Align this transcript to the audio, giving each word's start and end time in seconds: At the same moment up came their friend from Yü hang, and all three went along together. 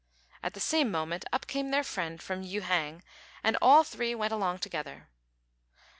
At 0.41 0.55
the 0.55 0.59
same 0.59 0.89
moment 0.89 1.25
up 1.31 1.45
came 1.45 1.69
their 1.69 1.83
friend 1.83 2.19
from 2.19 2.41
Yü 2.43 2.63
hang, 2.63 3.03
and 3.43 3.55
all 3.61 3.83
three 3.83 4.15
went 4.15 4.33
along 4.33 4.57
together. 4.57 5.09